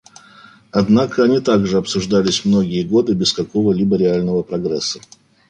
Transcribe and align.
Однако 0.71 1.21
они 1.23 1.41
также 1.41 1.77
обсуждались 1.77 2.43
многие 2.43 2.81
годы 2.81 3.13
без 3.13 3.33
какого-либо 3.33 3.97
реального 3.97 4.41
прогресса. 4.41 4.99